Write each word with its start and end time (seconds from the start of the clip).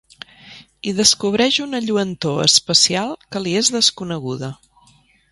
Hi 0.85 0.93
descobreix 0.99 1.59
una 1.65 1.81
lluentor 1.87 2.41
especial 2.45 3.13
que 3.35 3.41
li 3.43 3.53
és 3.61 3.69
desconeguda. 3.77 4.51